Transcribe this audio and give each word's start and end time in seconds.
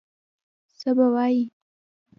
څه 0.79 0.89
به 0.97 1.07
وایي. 1.13 1.43